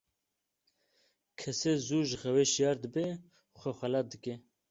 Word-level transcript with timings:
Kesê 1.39 1.73
zû 1.85 1.99
ji 2.07 2.17
xewê 2.21 2.45
şiyar 2.51 2.77
dibe, 2.83 3.05
xwe 3.59 3.71
xelat 3.79 4.07
dike. 4.13 4.35